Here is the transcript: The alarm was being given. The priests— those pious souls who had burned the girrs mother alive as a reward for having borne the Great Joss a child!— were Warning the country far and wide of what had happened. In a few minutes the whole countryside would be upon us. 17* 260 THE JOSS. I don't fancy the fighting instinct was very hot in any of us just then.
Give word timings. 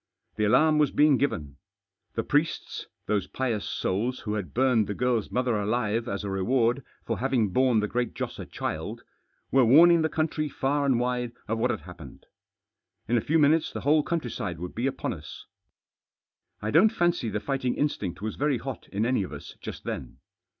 The 0.35 0.45
alarm 0.45 0.79
was 0.79 0.89
being 0.89 1.17
given. 1.17 1.57
The 2.15 2.23
priests— 2.23 2.87
those 3.05 3.27
pious 3.27 3.65
souls 3.65 4.21
who 4.21 4.33
had 4.33 4.51
burned 4.51 4.87
the 4.87 4.95
girrs 4.95 5.31
mother 5.31 5.55
alive 5.55 6.07
as 6.07 6.23
a 6.23 6.29
reward 6.31 6.83
for 7.05 7.19
having 7.19 7.49
borne 7.49 7.81
the 7.81 7.87
Great 7.87 8.15
Joss 8.15 8.39
a 8.39 8.47
child!— 8.47 9.03
were 9.51 9.63
Warning 9.63 10.01
the 10.01 10.09
country 10.09 10.49
far 10.49 10.87
and 10.87 10.99
wide 10.99 11.33
of 11.47 11.59
what 11.59 11.69
had 11.69 11.81
happened. 11.81 12.25
In 13.07 13.15
a 13.15 13.21
few 13.21 13.37
minutes 13.37 13.71
the 13.71 13.81
whole 13.81 14.01
countryside 14.01 14.57
would 14.57 14.73
be 14.73 14.87
upon 14.87 15.13
us. 15.13 15.45
17* 16.61 16.61
260 16.61 16.61
THE 16.61 16.65
JOSS. 16.65 16.67
I 16.67 16.71
don't 16.71 16.89
fancy 16.97 17.29
the 17.29 17.39
fighting 17.39 17.75
instinct 17.75 18.23
was 18.23 18.35
very 18.37 18.57
hot 18.57 18.87
in 18.91 19.05
any 19.05 19.21
of 19.21 19.31
us 19.31 19.55
just 19.61 19.83
then. 19.83 20.17